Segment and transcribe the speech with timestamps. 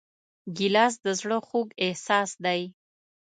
[0.57, 2.61] ګیلاس د زړه خوږ احساس دی.